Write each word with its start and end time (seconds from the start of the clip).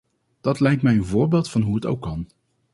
Dat 0.41 0.59
lijkt 0.59 0.81
mij 0.81 0.95
een 0.95 1.05
voorbeeld 1.05 1.49
van 1.49 1.61
hoe 1.61 1.75
het 1.75 1.85
ook 1.85 2.01
kan. 2.01 2.27